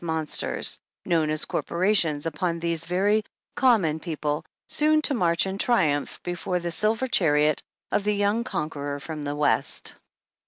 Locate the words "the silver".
6.57-7.05